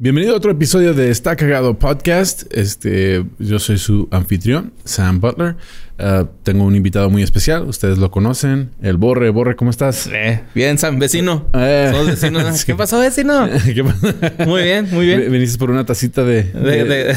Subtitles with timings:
[0.00, 2.44] Bienvenido a otro episodio de Está Cagado Podcast.
[2.56, 5.56] Este, yo soy su anfitrión, Sam Butler.
[5.98, 7.64] Uh, tengo un invitado muy especial.
[7.64, 9.30] Ustedes lo conocen, el Borre.
[9.30, 10.08] Borre, ¿cómo estás?
[10.12, 11.48] Eh, bien, Sam, vecino.
[11.52, 12.44] Eh, Somos vecinos.
[12.44, 12.52] ¿no?
[12.56, 12.64] sí.
[12.66, 13.48] ¿Qué pasó, vecino?
[14.46, 15.32] Muy bien, muy bien.
[15.32, 17.14] Viniste por una tacita de, De- de-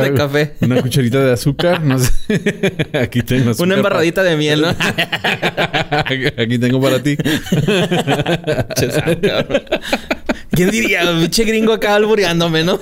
[0.00, 0.54] de café.
[0.62, 1.82] Una cucharita de azúcar.
[1.82, 2.10] No sé.
[3.02, 3.66] Aquí tengo azúcar.
[3.66, 4.68] Una embarradita de miel, ¿no?
[6.38, 7.18] Aquí tengo para ti.
[7.18, 9.16] Che, Sam.
[10.54, 11.02] ¿Quién diría?
[11.20, 12.78] Pinche gringo acá albureándome, ¿no?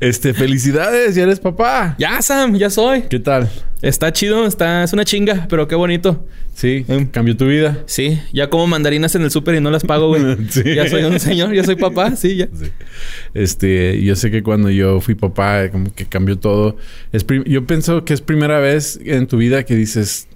[0.00, 1.94] Este, felicidades, ya eres papá.
[1.98, 3.02] ya, Sam, ya soy.
[3.02, 3.48] ¿Qué tal?
[3.82, 4.82] Está chido, está...
[4.84, 6.26] Es una chinga, pero qué bonito.
[6.54, 7.06] Sí, Em.
[7.06, 7.78] cambió tu vida.
[7.86, 10.22] Sí, ya como mandarinas en el súper y no las pago, güey.
[10.50, 10.62] Sí.
[10.74, 12.46] Ya soy un señor, ya soy papá, sí, ya.
[12.52, 12.70] Sí.
[13.34, 16.76] Este, yo sé que cuando yo fui papá, como que cambió todo.
[17.12, 20.26] Es yo pienso que es primera vez en tu vida que dices,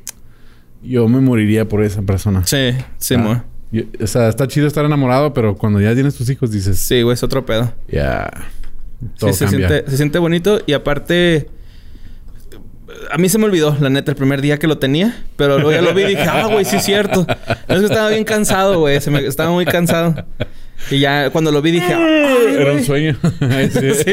[0.84, 2.46] yo me moriría por esa persona.
[2.46, 3.44] Sí, sí, Ah.
[3.72, 7.02] Yo- o sea, está chido estar enamorado, pero cuando ya tienes tus hijos dices, Sí,
[7.02, 7.72] güey, es otro pedo.
[7.88, 8.30] ya,
[9.18, 9.68] todo Sí, se cambia.
[9.68, 11.48] siente, se siente bonito y aparte...
[13.10, 15.24] A mí se me olvidó, la neta, el primer día que lo tenía.
[15.36, 17.26] Pero luego ya lo vi y dije, ah, güey, sí es cierto.
[17.68, 19.00] Es que estaba bien cansado, güey.
[19.00, 20.24] Se me, estaba muy cansado.
[20.90, 23.16] Y ya cuando lo vi dije, ay, Era un sueño.
[23.72, 23.94] Sí.
[23.94, 24.12] Sí.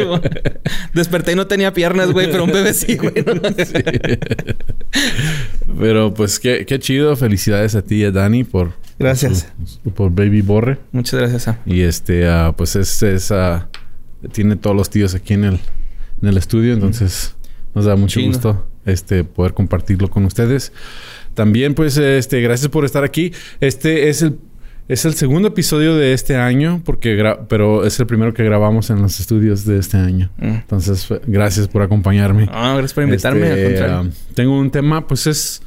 [0.94, 3.14] Desperté y no tenía piernas, güey, pero un bebé sí, güey.
[3.26, 3.34] ¿no?
[5.78, 7.16] Pero pues qué, qué chido.
[7.16, 9.52] Felicidades a ti y a Dani por, Gracias.
[9.96, 10.78] por Baby Borre.
[10.92, 11.56] Muchas gracias, Sam.
[11.66, 13.70] Y este, ah, pues es, es, ah,
[14.32, 15.60] tiene todos los tíos aquí en el,
[16.22, 17.36] en el estudio, entonces
[17.74, 18.34] nos da mucho Chino.
[18.34, 20.74] gusto este poder compartirlo con ustedes.
[21.34, 23.32] También, pues, este, gracias por estar aquí.
[23.62, 24.38] Este es el
[24.90, 29.00] es el segundo episodio de este año, porque pero es el primero que grabamos en
[29.04, 30.32] los estudios de este año.
[30.38, 30.48] Mm.
[30.48, 32.50] Entonces, gracias por acompañarme.
[32.52, 33.48] Ah, gracias por invitarme.
[33.50, 35.62] Este, al ah, tengo un tema, pues es.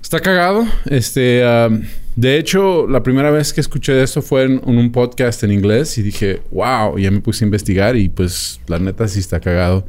[0.00, 0.64] Está cagado.
[0.86, 1.42] Este.
[1.44, 1.68] ah,
[2.14, 5.50] de hecho, la primera vez que escuché de esto fue en, en un podcast en
[5.50, 9.18] inglés y dije, wow, y ya me puse a investigar y pues la neta sí
[9.18, 9.84] está cagado.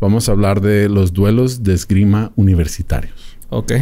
[0.00, 3.36] Vamos a hablar de los duelos de esgrima universitarios.
[3.48, 3.72] ok.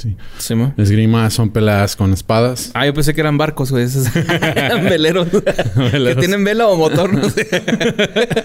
[0.00, 0.16] Sí.
[0.38, 0.54] Sí.
[0.78, 2.70] Esgrima son peleas con espadas.
[2.72, 3.84] Ah, yo pensé que eran barcos, güey.
[3.84, 5.28] Esos eran veleros.
[5.28, 5.42] que
[5.92, 6.18] Veleros.
[6.20, 7.46] tienen vela o motor, no sé.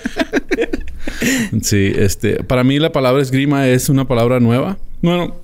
[1.62, 4.78] Sí, este, para mí la palabra esgrima es una palabra nueva.
[5.02, 5.36] Bueno,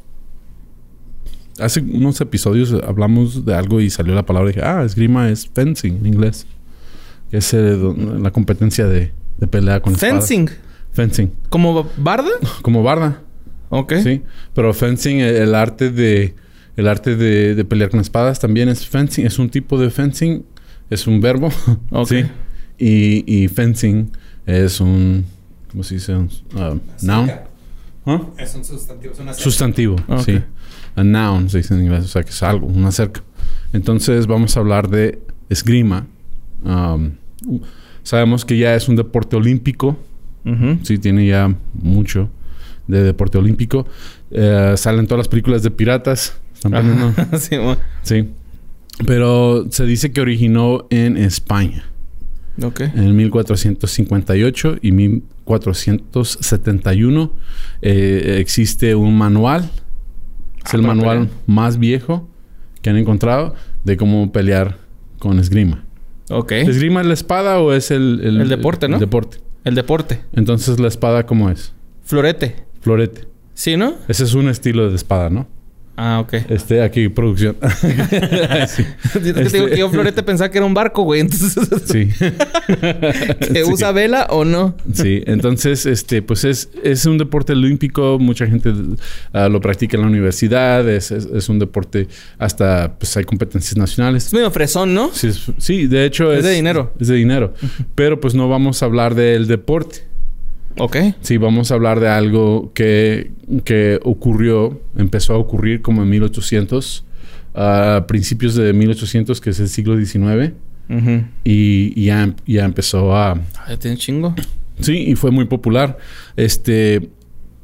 [1.59, 5.47] hace unos episodios hablamos de algo y salió la palabra y dije, ah, esgrima es
[5.47, 6.45] fencing en inglés.
[7.29, 7.77] Que es eh,
[8.19, 10.27] la competencia de, de pelea con espadas.
[10.27, 10.49] Fencing.
[10.91, 11.31] Fencing.
[11.49, 12.29] ¿Como barda?
[12.61, 13.21] Como barda,
[13.71, 13.93] Ok.
[14.03, 14.21] sí.
[14.53, 16.35] Pero fencing, el, el arte de
[16.77, 19.25] el arte de, de pelear con espadas también es fencing.
[19.25, 20.43] Es un tipo de fencing.
[20.89, 21.49] Es un verbo.
[21.91, 22.07] Ok.
[22.07, 22.23] Sí.
[22.77, 24.11] Y, y fencing
[24.45, 25.25] es un...
[25.71, 26.15] ¿Cómo se dice?
[26.15, 27.31] Un, uh, noun.
[28.05, 28.21] ¿Ah?
[28.37, 30.21] Es un sustantivo, es una Sustantivo, Ok.
[30.25, 30.39] sí.
[30.95, 33.21] A noun se dice en inglés, o sea que es algo, una cerca.
[33.71, 36.07] Entonces vamos a hablar de esgrima.
[36.63, 37.11] Um,
[38.03, 39.97] sabemos que ya es un deporte olímpico,
[40.83, 42.29] sí, tiene ya mucho
[42.87, 43.85] de deporte olímpico.
[44.31, 46.37] Eh, salen todas las películas de piratas.
[46.53, 47.13] Están
[48.03, 48.29] sí.
[49.05, 51.85] Pero se dice que originó en España
[52.61, 52.81] Ok.
[52.81, 57.31] en 1458 y 1471
[57.81, 59.69] eh, existe un manual.
[60.65, 61.35] Es Ah, el para manual pelear.
[61.47, 62.27] más viejo
[62.83, 64.77] que han encontrado de cómo pelear
[65.17, 65.83] con esgrima.
[66.29, 66.51] Ok.
[66.51, 68.21] ¿Esgrima es la espada o es el...
[68.23, 68.97] El deporte, ¿no?
[68.97, 69.37] El deporte.
[69.63, 70.21] El deporte.
[70.33, 71.73] Entonces, ¿la espada cómo es?
[72.03, 72.55] Florete.
[72.81, 73.27] Florete.
[73.53, 73.95] ¿Sí, no?
[74.07, 75.47] Ese es un estilo de espada, ¿no?
[75.97, 76.33] Ah, ok.
[76.49, 77.57] Este, aquí, producción.
[78.67, 78.83] sí.
[79.03, 81.19] Es que te digo que yo florete pensaba que era un barco, güey.
[81.21, 81.53] Entonces,
[81.85, 82.09] Sí.
[83.53, 83.71] ¿que Sí.
[83.71, 84.75] usa vela o no?
[84.93, 88.73] Sí, entonces, este, pues es, es un deporte olímpico, mucha gente
[89.33, 92.07] ah, lo practica en la universidad, es, es- es un deporte,
[92.39, 94.33] hasta pues hay competencias Es nacionales.
[94.33, 95.11] medio fresón, ¿no?
[95.13, 96.93] Sí, es- sí, de hecho Es es, de dinero.
[96.99, 97.53] Es de dinero.
[97.95, 100.09] Pero pues no vamos a hablar del deporte.
[100.77, 100.97] Ok.
[101.21, 103.31] Sí, vamos a hablar de algo que,
[103.63, 107.05] que ocurrió, empezó a ocurrir como en 1800,
[107.53, 110.53] a principios de 1800, que es el siglo XIX,
[111.45, 114.35] y, y ya, ya empezó a, Ay, tiene chingo.
[114.81, 115.97] Sí, y fue muy popular.
[116.35, 117.09] Este,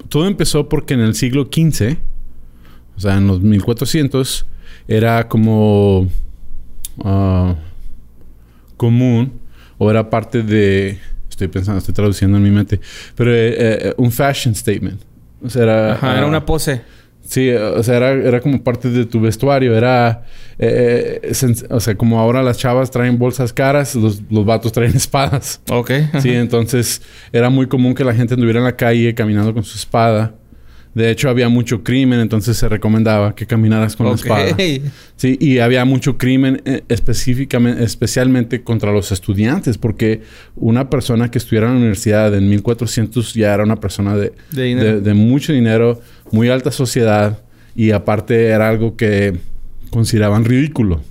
[0.07, 1.97] todo empezó porque en el siglo XV,
[2.95, 4.45] o sea, en los 1400,
[4.87, 6.07] era como
[7.03, 7.55] ah,
[8.77, 9.33] común
[9.77, 10.99] o era parte de,
[11.37, 12.79] estoy pensando, estoy traduciendo en mi mente,
[13.15, 14.99] pero eh, eh, un fashion statement.
[15.43, 16.81] O sea, era, Ajá, era ah, una pose.
[17.23, 19.75] Sí, o sea, era, era como parte de tu vestuario.
[19.75, 20.23] Era,
[20.57, 21.31] eh,
[21.69, 25.61] o sea, como ahora las chavas traen bolsas caras, los, los vatos traen espadas.
[25.69, 25.91] Ok.
[26.21, 27.01] Sí, entonces
[27.31, 30.33] era muy común que la gente anduviera en la calle caminando con su espada.
[30.97, 34.25] De hecho, había mucho crimen, entonces se recomendaba que caminaras con Ok.
[34.25, 34.57] la espada.
[35.15, 40.21] Sí, y había mucho crimen eh, específicamente, especialmente contra los estudiantes, porque
[40.55, 44.75] una persona que estuviera en la universidad en 1400 ya era una persona de, De
[44.75, 46.01] de- de mucho dinero,
[46.31, 47.39] muy alta sociedad,
[47.75, 49.37] y aparte era algo que
[49.91, 51.01] consideraban ridículo.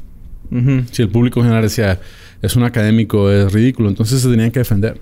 [0.51, 0.83] Ujú.
[0.91, 2.01] Si el público general decía,
[2.43, 5.01] es un académico, es ridículo, entonces se tenían que defender.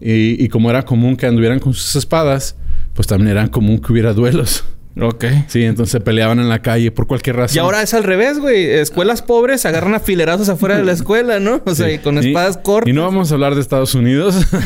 [0.00, 2.56] Y, y como era común que anduvieran con sus espadas,
[2.96, 4.64] pues también era común que hubiera duelos.
[4.98, 5.26] Ok.
[5.48, 7.54] Sí, entonces se peleaban en la calle por cualquier razón.
[7.56, 8.64] Y ahora es al revés, güey.
[8.64, 11.60] Escuelas pobres se agarran a filerazos afuera de la escuela, ¿no?
[11.66, 12.88] O sea, y con Y- espadas cortas.
[12.88, 14.36] Y no vamos a hablar de Estados Unidos.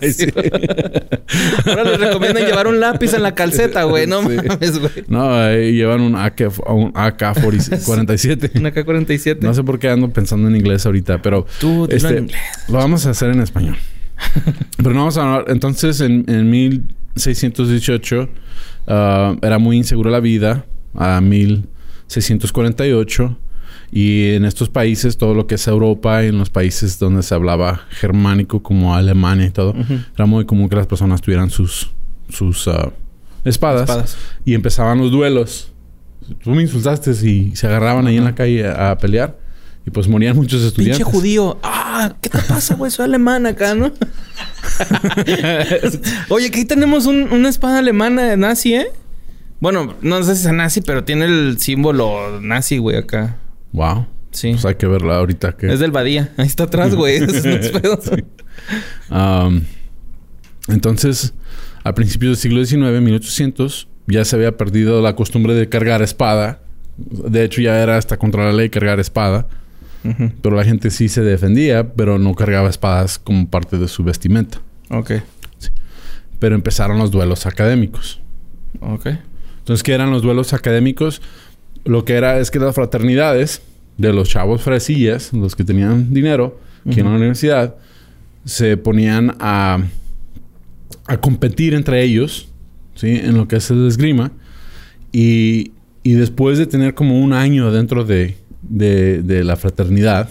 [0.00, 0.26] Sí.
[1.66, 4.06] Ahora les recomiendan llevar un lápiz en la calceta, güey.
[4.06, 4.36] No Sí.
[4.36, 4.92] mames, güey.
[5.08, 8.58] No, ahí llevan un, AK, un AK-47.
[8.58, 9.38] Una K-47.
[9.40, 12.40] No sé por qué ando pensando en inglés ahorita, pero Tú, dilo en inglés.
[12.68, 13.76] lo vamos a hacer en español.
[14.76, 15.44] pero no vamos a hablar.
[15.48, 18.28] Entonces, en, en 1618
[18.88, 20.66] ah, era muy insegura la vida.
[20.94, 23.38] A 1648.
[23.90, 27.82] Y en estos países, todo lo que es Europa, en los países donde se hablaba
[27.90, 29.74] germánico, como Alemania y todo,
[30.14, 31.90] era muy común que las personas tuvieran sus,
[32.30, 32.90] sus ah,
[33.44, 34.16] espadas, Espadas.
[34.46, 35.72] y empezaban los duelos.
[36.42, 39.36] Tú me insultaste y se agarraban ahí en la calle a, a pelear
[39.86, 40.98] y pues morían muchos estudiantes.
[40.98, 41.58] Pinche judío.
[41.62, 42.90] Ah, ¿qué te pasa, güey?
[42.90, 43.92] Soy alemán acá, ¿no?
[46.28, 48.86] Oye, ahí tenemos un- una espada alemana nazi, ¿eh?
[49.60, 53.36] Bueno, no sé si es nazi, pero tiene el símbolo nazi, güey, acá.
[53.72, 54.06] Wow.
[54.32, 54.52] Sí.
[54.52, 55.72] Pues hay que verla ahorita que.
[55.72, 56.32] Es del Badía.
[56.36, 57.16] Ahí está atrás, güey.
[57.22, 57.44] Es.
[59.10, 59.62] Um,
[60.68, 61.34] entonces,
[61.84, 66.60] a principios del siglo XIX, 1800, ya se había perdido la costumbre de cargar espada.
[66.96, 69.48] De hecho, ya era hasta contra la ley cargar espada.
[70.42, 74.58] Pero la gente sí se defendía, pero no cargaba espadas como parte de su vestimenta.
[74.90, 75.12] Ok.
[76.38, 78.20] Pero empezaron los duelos académicos.
[78.80, 79.06] Ok.
[79.58, 81.22] Entonces, ¿qué eran los duelos académicos?
[81.84, 83.62] Lo que era es que las fraternidades
[83.96, 86.58] de los chavos fresillas, los que tenían dinero,
[86.90, 87.76] que iban a la universidad,
[88.44, 89.84] se ponían a,
[91.06, 92.48] a competir entre ellos,
[92.96, 93.20] ¿sí?
[93.22, 94.32] En lo que es el esgrima.
[95.12, 95.70] Y,
[96.02, 100.28] y después de tener como un año dentro de, de- de la fraternidad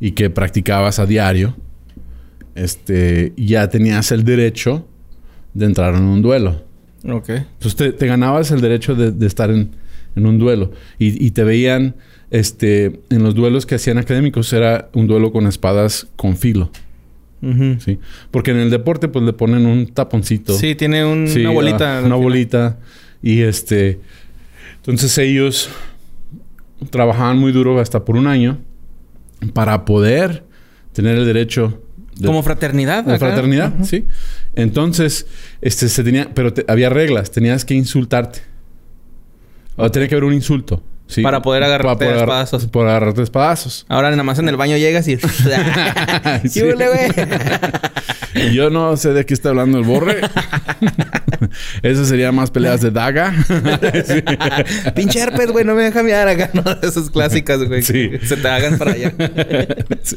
[0.00, 1.56] y que practicabas a diario,
[2.54, 4.86] este, ya tenías el derecho
[5.54, 6.62] de entrar en un duelo.
[7.08, 7.28] Ok.
[7.30, 9.70] Entonces te, te ganabas el derecho de, de estar en,
[10.16, 10.72] en un duelo.
[10.98, 11.94] Y, y te veían
[12.30, 16.70] este, en los duelos que hacían académicos, era un duelo con espadas con filo.
[17.78, 17.98] ¿sí?
[18.30, 20.56] Porque en el deporte, pues le ponen un taponcito.
[20.56, 21.98] Sí, tiene un- Sí, una bolita.
[21.98, 22.78] ah, una bolita.
[23.22, 24.00] Y este.
[24.76, 25.68] Entonces ellos
[26.90, 28.58] trabajaban muy duro hasta por un año
[29.52, 30.44] para poder
[30.92, 31.82] tener el derecho
[32.16, 33.04] de, Como fraternidad.
[33.04, 33.26] de acá.
[33.26, 34.06] fraternidad, sí.
[34.54, 35.26] Entonces,
[35.60, 38.40] este se tenía, pero te- había reglas, tenías que insultarte.
[39.76, 41.20] O tenía que haber un insulto, sí.
[41.22, 42.66] Para poder agarrarte a agarrar- espadazos.
[42.68, 43.84] Por agarrarte espadazos.
[43.88, 45.16] Ahora nada más en el baño llegas y...
[45.16, 45.26] Sí.
[46.54, 48.52] ¿Qué huele, güey?
[48.54, 50.20] Yo no sé de qué está hablando el borre.
[51.82, 53.34] Eso sería más peleas de daga.
[54.04, 54.22] Sí.
[54.94, 56.62] Pinche herpes, güey, no me deja mirar acá, ¿no?
[56.86, 57.82] Esas clásicas, güey.
[57.82, 58.10] Sí.
[58.10, 59.12] que Se te hagan para allá.
[60.02, 60.16] Sí.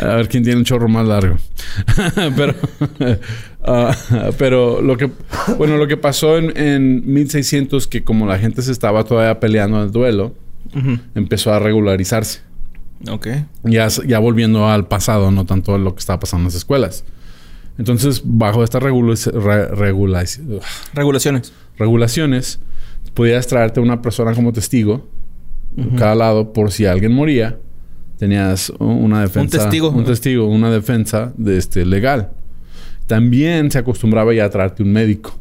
[0.00, 1.36] A ver quién tiene un chorro más largo.
[2.36, 2.54] pero,
[3.64, 3.94] ah,
[4.38, 5.10] pero lo que,
[5.58, 9.78] bueno, lo que pasó en, en 1600, que como la gente se estaba todavía peleando
[9.78, 10.34] en el duelo,
[11.14, 12.40] empezó a regularizarse.
[13.08, 13.28] Ok.
[13.64, 17.04] Ya, ya volviendo al pasado, no tanto a lo que estaba pasando en las escuelas.
[17.78, 20.24] Entonces, bajo estas regula- re- regula-
[20.94, 21.52] Regulaciones.
[21.78, 22.60] regulaciones,
[23.14, 25.08] podías traerte a una persona como testigo,
[25.96, 27.58] cada lado, por si alguien moría,
[28.18, 29.58] tenías una defensa.
[29.58, 29.88] testigo.
[29.90, 32.30] Un testigo, una defensa de este, legal.
[33.06, 35.38] También se acostumbraba ya a traerte un médico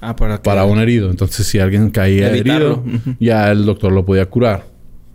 [0.00, 1.10] Ah, para un herido.
[1.10, 2.84] Entonces, si alguien caía herido,
[3.18, 4.64] ya el doctor lo podía curar.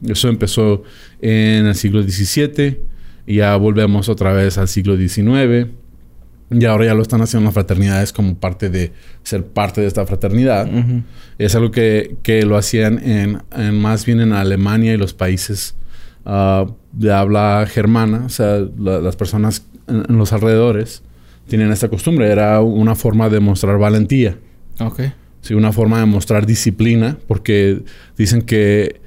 [0.05, 0.83] Eso empezó
[1.21, 2.79] en el siglo XVII.
[3.25, 5.69] Y ya volvemos otra vez al siglo XIX.
[6.53, 8.91] Y ahora ya lo están haciendo las fraternidades como parte de
[9.23, 10.69] ser parte de esta fraternidad.
[11.37, 15.75] Es algo que, que lo hacían en, en más bien en Alemania y los países
[16.25, 18.23] ah, de habla germana.
[18.25, 21.01] O sea, la- las personas en, en los alrededores
[21.47, 22.29] tienen esta costumbre.
[22.31, 24.37] Era una forma de mostrar valentía.
[24.79, 25.01] Ok.
[25.41, 27.81] Sí, una forma de mostrar disciplina, porque
[28.17, 29.01] dicen que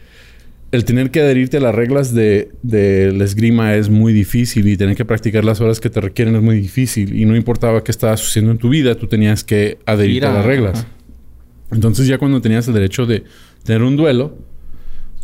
[0.76, 4.76] el tener que adherirte a las reglas de, de la esgrima es muy difícil y
[4.76, 7.18] tener que practicar las horas que te requieren es muy difícil.
[7.18, 10.44] Y no importaba qué estaba sucediendo en tu vida, tú tenías que adherirte a, las
[10.44, 10.86] reglas.
[11.72, 13.24] Entonces ya cuando tenías el derecho de
[13.64, 14.36] tener un duelo,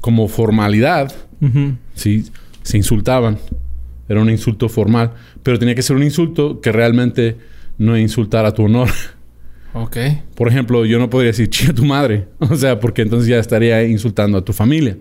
[0.01, 1.13] como formalidad,
[1.95, 2.25] ¿sí?
[2.63, 3.39] se insultaban.
[4.09, 5.13] Era un insulto formal.
[5.43, 7.37] Pero tenía que ser un insulto que realmente
[7.79, 8.89] no insultara tu honor.
[9.75, 9.97] Ok.
[10.35, 12.27] Por ejemplo, yo no podría decir chica tu madre.
[12.39, 14.97] O sea, porque entonces ya estaría insultando a tu familia.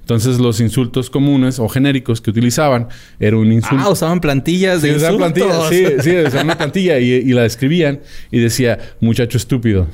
[0.00, 2.88] Entonces, los insultos comunes o genéricos que utilizaban
[3.20, 3.84] era un insulto.
[3.84, 8.00] Ah, usaban plantillas de sí, usaban plantillas, sí, sí, usaban una plantilla y, la escribían
[8.30, 9.86] y decía muchacho estúpido.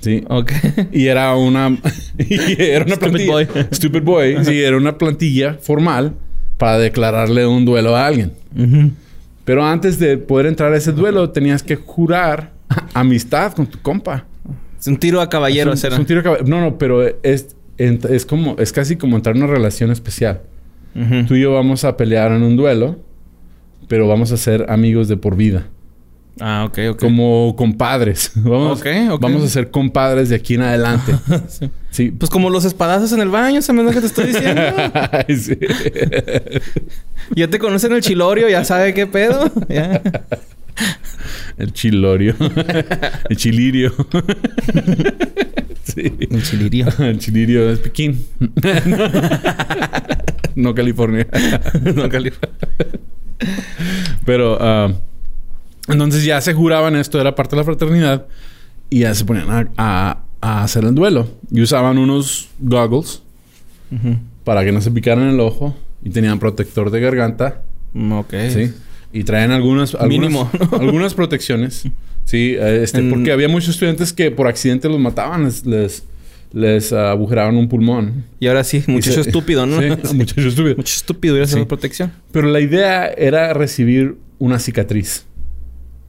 [0.00, 0.22] Sí.
[0.28, 0.52] Ok.
[0.92, 1.76] Y era una.
[2.58, 3.48] era una Stupid Boy.
[3.72, 4.44] Stupid boy.
[4.44, 6.14] Sí, era una plantilla formal
[6.56, 8.32] para declararle un duelo a alguien.
[9.44, 12.57] Pero antes de poder entrar a ese duelo, tenías que jurar
[13.00, 14.24] amistad con tu compa.
[14.78, 16.46] Es un tiro a caballero, es un, tiro a caballero.
[16.48, 20.42] No, no, pero es, es como, es casi como entrar en una relación especial.
[21.28, 22.98] Tú y yo vamos a pelear en un duelo,
[23.86, 25.68] pero vamos a ser amigos de por vida.
[26.40, 27.00] Ah, ok, ok.
[27.00, 28.32] Como compadres.
[28.36, 28.82] Vamos,
[29.20, 31.12] vamos a ser compadres de aquí en adelante.
[31.90, 32.12] sí.
[32.12, 34.62] Pues como los espadazos en el baño, ¿sabes lo que te estoy diciendo?
[35.28, 35.58] sí.
[37.34, 39.50] ya te conocen el chilorio, ya sabe qué pedo.
[41.58, 42.34] El chilorio.
[43.30, 43.92] el chilirio.
[45.82, 46.12] sí.
[46.30, 46.86] El chilirio.
[46.98, 48.24] El chilirio es Pekín.
[50.54, 51.26] no California.
[51.94, 52.58] no California.
[54.24, 54.56] Pero...
[54.56, 54.94] Uh,
[55.88, 58.26] entonces ya se juraban esto, era parte de la fraternidad,
[58.90, 61.28] y ya se ponían a, hacer el duelo.
[61.50, 63.22] Y usaban unos goggles
[64.44, 67.62] para que no se picaran el ojo, y tenían protector de garganta.
[68.12, 68.34] Ok.
[68.52, 68.72] Sí.
[69.12, 71.84] Y traían algunas, algunas, algunas protecciones.
[72.24, 76.04] Sí, este, porque había muchos estudiantes que por accidente los mataban, les,
[76.52, 78.24] les, agujeraban un pulmón.
[78.38, 79.80] Y ahora sí, muchacho estúpido, ¿no?
[80.04, 80.76] Sí, muchacho estúpido.
[80.76, 82.12] Muchacho estúpido, ir a protección.
[82.30, 85.24] Pero la idea era recibir una cicatriz.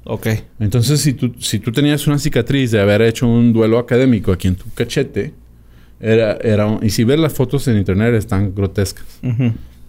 [0.04, 0.28] Ok.
[0.60, 4.50] Entonces, si tú, si tú tenías una cicatriz de haber hecho un duelo académico aquí
[4.50, 5.32] en tu cachete,
[6.02, 9.06] era, era y si ves las fotos en internet están grotescas.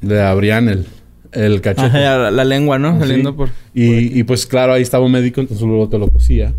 [0.00, 0.87] Le abrían el,
[1.32, 1.99] el cachete.
[1.99, 2.99] la, lengua, ¿no?
[2.99, 6.52] Saliendo por, y, y, pues claro, ahí estaba un médico, entonces luego te lo cosía.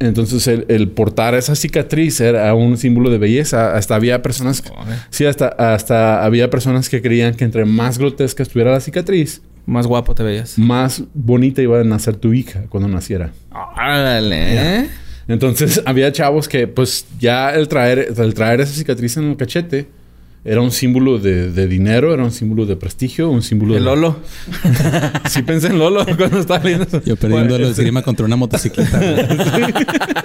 [0.00, 3.76] Entonces el, el, portar esa cicatriz era un símbolo de belleza.
[3.76, 4.64] Hasta había personas...
[5.10, 9.86] Sí, hasta, hasta había personas que creían que entre más grotesca estuviera la cicatriz, más
[9.86, 10.58] guapo te veías.
[10.58, 13.32] Más bonita iba a nacer tu hija cuando naciera.
[13.52, 14.88] Órale.
[15.28, 19.86] Entonces había chavos que pues ya el traer, el traer esa cicatriz en el cachete
[20.44, 23.90] era un símbolo de, dinero, era un símbolo de prestigio, un símbolo ¿El de...
[23.90, 24.20] Lolo?
[25.28, 27.02] sí pensé en Lolo cuando estaba leyendo eso.
[27.04, 29.00] Yo perdiendo bueno, esgrima contra una motocicleta.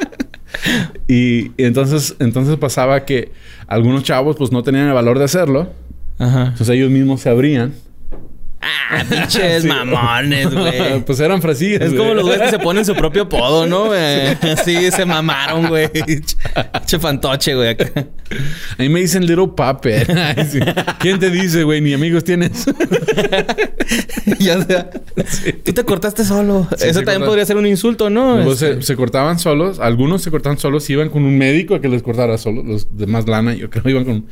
[1.08, 3.32] y, entonces, entonces pasaba que
[3.68, 5.74] algunos chavos pues no tenían el valor de hacerlo.
[6.18, 6.44] Ajá.
[6.48, 7.74] Entonces ellos mismos se abrían
[8.62, 11.00] Ah, pinches mamones, güey.
[11.06, 11.82] pues eran frasillas.
[11.82, 13.90] Es como los güeyes que se ponen su propio podo, ¿no?
[14.64, 15.90] Sí, se mamaron, güey.
[16.86, 17.70] Che fantoche, güey.
[17.70, 17.76] A
[18.82, 20.08] mí me dicen Little Puppet.
[21.00, 21.82] ¿Quién te dice, güey?
[21.82, 22.66] Ni amigos tienes.
[24.40, 24.90] ya sea.
[25.64, 26.68] Tú te cortaste solo.
[26.80, 28.42] Eso también podría ser un insulto, ¿no?
[28.44, 29.80] Pues se, cortaban solos.
[29.80, 30.90] Algunos se cortaban solos.
[30.90, 32.64] Iban con un médico a que les cortara solo.
[32.64, 34.26] Los de más lana, yo creo, iban con...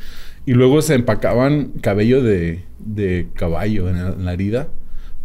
[0.46, 4.68] Y luego se empacaban cabello de, de caballo en, la herida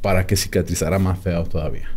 [0.01, 1.89] para que cicatrizara más feo todavía.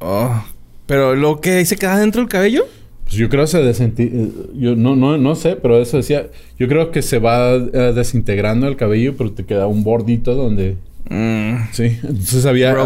[0.00, 0.44] Oh.
[0.86, 2.66] ¿Pero lo que se queda dentro del cabello?
[3.04, 4.18] Pues yo creo que se desintegra...
[4.18, 6.28] Eh, yo no, no, no sé, pero eso decía...
[6.58, 10.76] Yo creo que se va eh, desintegrando el cabello, pero te queda un bordito donde...
[11.08, 11.72] Mm.
[11.72, 12.76] Sí, entonces había...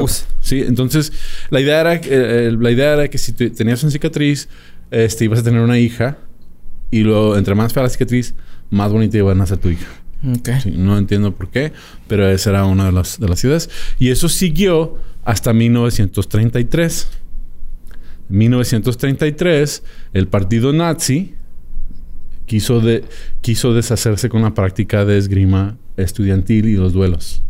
[0.40, 1.12] Sí, entonces
[1.48, 4.48] la idea era, eh, la idea era que si tenías una cicatriz,
[4.90, 6.18] este, ibas a tener una hija
[6.94, 8.36] y luego entre más fea la cicatriz,
[8.70, 9.88] más bonita iba a nacer tu hija.
[10.22, 11.72] no entiendo por qué,
[12.06, 13.68] pero esa era una de las, de las ideas.
[13.98, 17.08] Y eso siguió hasta 1933.
[18.30, 19.82] En 1933,
[20.12, 21.34] el partido nazi
[22.46, 23.02] quiso, de,
[23.40, 27.42] quiso deshacerse con la práctica de esgrima estudiantil y los duelos.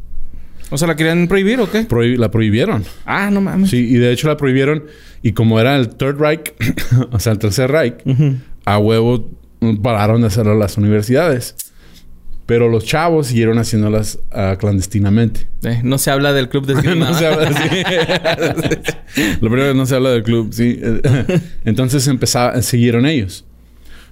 [0.71, 1.87] O sea, ¿la querían prohibir o qué?
[2.17, 2.83] la prohibieron.
[3.05, 3.69] Ah, no mames.
[3.69, 4.85] Sí, y de hecho la prohibieron.
[5.23, 6.55] Y como era el Third Reich,
[7.11, 7.97] o sea, el Tercer Reich,
[8.65, 9.31] a huevo
[9.83, 11.57] pararon de hacerlo las universidades.
[12.47, 15.47] Pero los chavos siguieron haciéndolas uh, clandestinamente.
[15.63, 17.11] Eh, no se habla del club de esgrima.
[17.11, 19.29] no se habla, sí.
[19.41, 20.79] Lo primero no se habla del club, sí.
[21.65, 23.47] Entonces empezaron, siguieron ellos.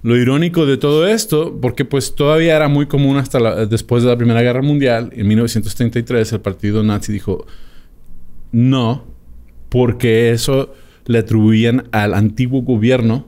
[0.02, 4.16] Lo irónico de todo esto, porque pues todavía era muy común hasta después de la
[4.16, 7.46] Primera Guerra Mundial, en 1933 el partido nazi dijo
[8.50, 9.04] no,
[9.68, 10.74] porque eso
[11.06, 13.26] le atribuían al antiguo gobierno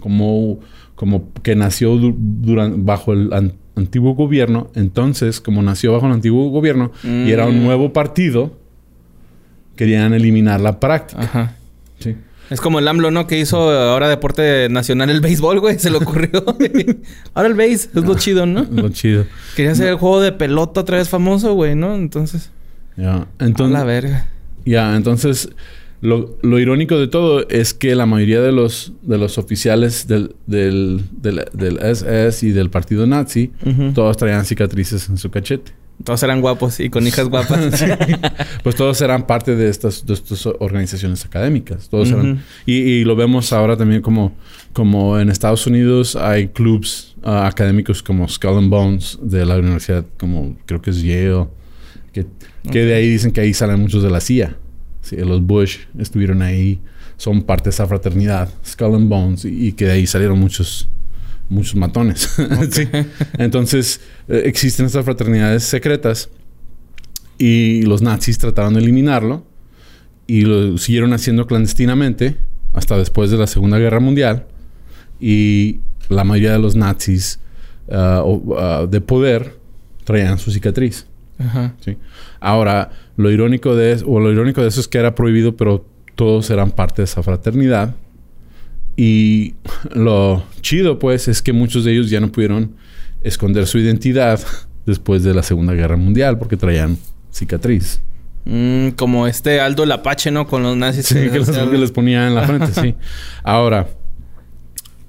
[0.00, 0.58] como,
[0.96, 4.68] como que nació du- duran- bajo el an- antiguo gobierno.
[4.74, 7.64] Entonces, como nació bajo el antiguo gobierno y era un Mm.
[7.64, 8.52] nuevo partido,
[9.76, 11.22] querían eliminar la práctica.
[11.22, 11.56] Ajá.
[11.98, 12.16] Sí.
[12.50, 13.26] Es como el AMLO, ¿no?
[13.28, 15.78] Que hizo ahora deporte nacional el béisbol, güey.
[15.78, 16.44] Se le ocurrió.
[17.34, 17.88] ahora el béis.
[17.94, 18.66] Es lo chido, ¿no?
[18.70, 19.24] Lo chido.
[19.54, 21.94] Quería hacer el juego de pelota otra vez famoso, güey, ¿no?
[21.94, 22.50] Entonces...
[22.96, 23.28] Ya.
[23.38, 24.26] Entonces, la verga.
[24.66, 25.48] Ya, entonces
[26.00, 30.34] lo, lo irónico de todo es que la mayoría de los, de los oficiales del,
[30.46, 33.52] del, del, del SS y del partido nazi,
[33.94, 35.72] todos traían cicatrices en su cachete.
[36.02, 37.84] Todos eran guapos y con hijas guapas.
[38.62, 41.88] Pues todos eran parte de estas, de estas organizaciones académicas.
[41.88, 44.34] Todos eran, y, y lo vemos ahora también como,
[44.72, 50.04] como en Estados Unidos hay clubs ah, académicos como Skull and Bones de la universidad,
[50.18, 51.46] como creo que es Yale,
[52.12, 52.26] que,
[52.70, 54.56] que de ahí dicen que ahí salen muchos de la CIA.
[55.02, 56.80] Sí, los Bush estuvieron ahí,
[57.16, 60.88] son parte de esa fraternidad, Skull and Bones, y, y que de ahí salieron muchos,
[61.48, 62.28] muchos matones.
[62.70, 62.88] Sí.
[63.38, 66.30] Entonces, eh, existen estas fraternidades secretas
[67.38, 69.44] y los nazis trataron de eliminarlo
[70.26, 72.36] y lo siguieron haciendo clandestinamente
[72.72, 74.46] hasta después de la Segunda Guerra Mundial
[75.18, 77.40] y la mayoría de los nazis
[77.90, 78.22] ah,
[78.56, 79.56] ah, de poder
[80.04, 81.06] traían su cicatriz.
[81.40, 81.74] Ajá.
[81.80, 81.96] ¿sí?
[82.38, 85.86] Ahora, lo irónico de eso, o lo irónico de eso es que era prohibido, pero
[86.14, 87.94] todos eran parte de esa fraternidad.
[88.96, 89.54] Y
[89.94, 92.74] lo chido, pues, es que muchos de ellos ya no pudieron
[93.22, 94.40] esconder su identidad
[94.86, 96.98] después de la Segunda Guerra Mundial porque traían
[97.32, 98.00] cicatriz.
[98.44, 100.46] Mm, como este Aldo el Apache, ¿no?
[100.46, 101.06] Con los nazis.
[101.06, 102.94] Sí, que les, que les ponía en la frente, sí.
[103.42, 103.88] Ahora,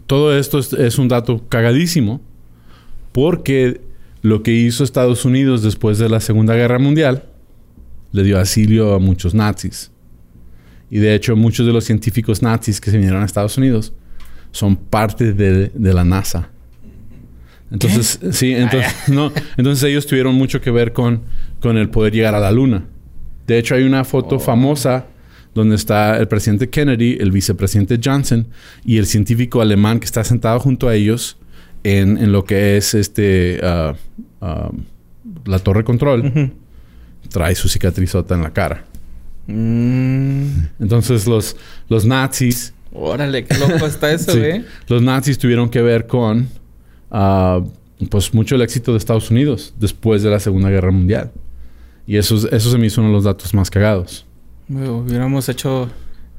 [0.06, 2.22] todo esto es, es un dato cagadísimo
[3.14, 3.82] porque
[4.22, 7.26] lo que hizo Estados Unidos después de la Segunda Guerra Mundial
[8.12, 9.92] le dio asilio a muchos nazis.
[10.90, 13.94] Y de hecho, muchos de los científicos nazis que se vinieron a Estados Unidos
[14.52, 16.50] son parte de, de la NASA.
[17.72, 21.22] Entonces, sí, entonces, no, entonces ellos tuvieron mucho que ver con,
[21.62, 22.86] con el poder llegar a la Luna.
[23.48, 25.08] De hecho, hay una foto famosa
[25.56, 28.48] donde está el presidente Kennedy, el vicepresidente Johnson
[28.86, 31.38] y el científico alemán que está sentado junto a ellos
[31.84, 33.96] en, en lo que es este ah,
[34.42, 34.72] ah,
[35.46, 36.52] la torre control.
[37.30, 38.84] Trae su cicatrizota en la cara.
[39.48, 41.56] Mm, Entonces los,
[41.90, 44.66] los nazis, órale, qué loco está eso, sí, güey.
[44.88, 46.48] los nazis tuvieron que ver con
[47.10, 47.62] ah,
[48.10, 51.32] pues mucho el éxito de Estados Unidos después de la Segunda Guerra Mundial.
[52.08, 54.26] Y eso, es- eso se me hizo uno de los datos más cagados.
[54.70, 55.90] Hubiéramos hecho...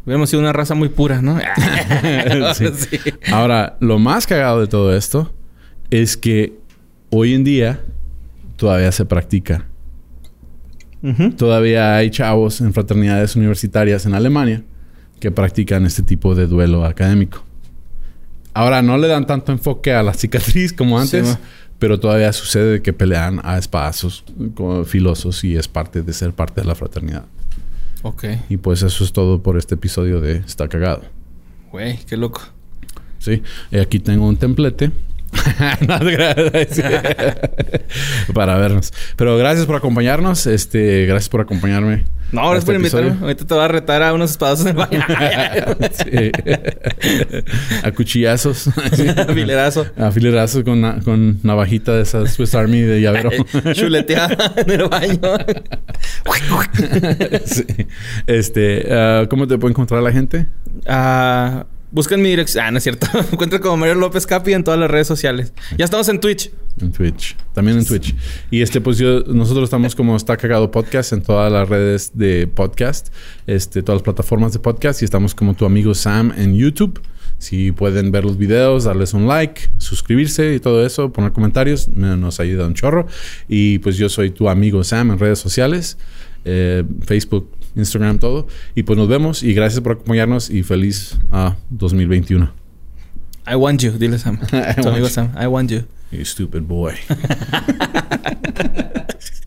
[0.04, 1.38] Hubiéramos sido una raza muy pura, ¿no?
[2.54, 2.66] Sí.
[2.74, 2.98] Sí.
[3.32, 5.32] Ahora, lo más cagado de todo esto
[5.90, 6.54] es que
[7.10, 7.80] hoy en día
[8.56, 9.66] todavía se practica.
[11.36, 14.62] Todavía hay chavos en fraternidades universitarias en Alemania
[15.18, 17.44] que practican este tipo de duelo académico.
[18.54, 21.38] Ahora no le dan tanto enfoque a la cicatriz como antes,
[21.78, 26.60] pero todavía sucede que pelean a espadazos con filosos y es parte de ser parte
[26.60, 27.24] de la fraternidad.
[28.02, 28.24] Ok.
[28.48, 31.02] Y pues eso es todo por este episodio de Está cagado.
[31.70, 32.42] Güey, qué loco.
[33.18, 34.90] Sí, y aquí tengo un templete.
[38.34, 38.92] Para vernos.
[39.16, 40.46] Pero gracias por acompañarnos.
[40.46, 42.04] Este, gracias por acompañarme.
[42.32, 43.20] No, a gracias por este invitarme.
[43.22, 45.04] Ahorita te voy a retar a unos espadazos en el baño.
[45.92, 46.32] Sí.
[47.82, 48.70] a cuchillazos.
[49.34, 49.86] Filerazo.
[49.98, 53.30] a filerazos con, na- con navajita de esa Swiss Army de llavero.
[53.74, 55.20] Chuleteada en el baño.
[57.44, 57.64] Sí.
[58.26, 60.46] Este, ah, ¿cómo te puede encontrar la gente?
[60.86, 62.64] Ah, busquen mi dirección.
[62.64, 63.06] Ah, no es cierto.
[63.14, 65.52] Me encuentro como Mario López Capi en todas las redes sociales.
[65.78, 66.50] Ya estamos en Twitch.
[66.80, 67.36] En Twitch.
[67.54, 68.14] También en Twitch.
[68.50, 72.46] Y este, pues yo, nosotros estamos como Está Cagado Podcast en todas las redes de
[72.48, 73.08] podcast,
[73.46, 75.02] este, todas las plataformas de podcast.
[75.02, 77.00] Y estamos como tu amigo Sam en YouTube.
[77.38, 82.16] Si pueden ver los videos, darles un like, suscribirse y todo eso, poner comentarios, me-
[82.16, 83.06] nos ayuda un chorro.
[83.48, 85.98] Y pues yo soy tu amigo Sam en redes sociales,
[86.44, 88.46] eh, Facebook, Instagram, todo.
[88.74, 92.52] Y pues nos vemos y gracias por acompañarnos y feliz ah, 2021.
[93.46, 94.38] I want you, dile Sam.
[94.82, 95.08] Tu amigo you.
[95.08, 95.32] Sam.
[95.36, 95.84] I want you.
[96.10, 96.94] You stupid boy.